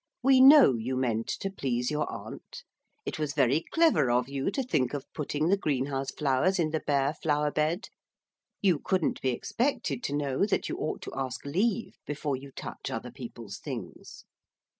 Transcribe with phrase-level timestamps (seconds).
[0.23, 2.63] We know you meant to please your aunt.
[3.05, 6.79] It was very clever of you to think of putting the greenhouse flowers in the
[6.79, 7.89] bare flower bed.
[8.63, 12.89] You couldn't be expected to know that you ought to ask leave before you touch
[12.89, 14.25] other people's things.'